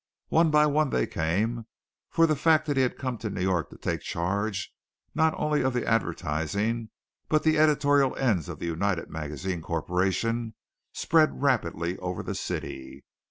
[0.29, 1.67] One by one they came,
[2.09, 4.73] for the fact that he had come to New York to take charge
[5.13, 6.89] not only of the advertising
[7.29, 10.55] but the editorial ends of the United Magazines Corporation
[10.91, 13.03] spread rapidly over the city.